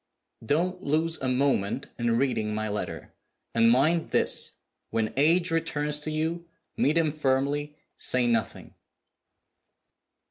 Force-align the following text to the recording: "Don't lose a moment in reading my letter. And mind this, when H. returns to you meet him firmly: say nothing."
"Don't 0.43 0.81
lose 0.81 1.19
a 1.19 1.27
moment 1.27 1.89
in 1.99 2.17
reading 2.17 2.55
my 2.55 2.67
letter. 2.67 3.13
And 3.53 3.69
mind 3.69 4.09
this, 4.09 4.53
when 4.89 5.13
H. 5.15 5.51
returns 5.51 5.99
to 5.99 6.09
you 6.09 6.49
meet 6.75 6.97
him 6.97 7.11
firmly: 7.11 7.75
say 7.99 8.25
nothing." 8.25 8.73